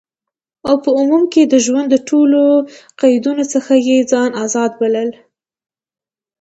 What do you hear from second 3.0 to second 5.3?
قیدونو څخه یی ځان آزاد بلل،